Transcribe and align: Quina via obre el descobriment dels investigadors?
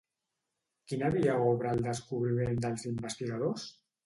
Quina 0.91 1.11
via 1.15 1.35
obre 1.49 1.75
el 1.75 1.83
descobriment 1.89 2.59
dels 2.65 2.89
investigadors? 2.95 3.69